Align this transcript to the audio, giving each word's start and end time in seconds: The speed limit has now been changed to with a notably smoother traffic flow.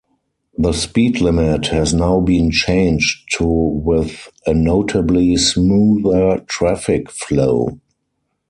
The 0.57 0.73
speed 0.73 1.21
limit 1.21 1.67
has 1.67 1.93
now 1.93 2.21
been 2.21 2.49
changed 2.49 3.21
to 3.37 3.45
with 3.45 4.29
a 4.47 4.53
notably 4.55 5.37
smoother 5.37 6.39
traffic 6.47 7.11
flow. 7.11 7.77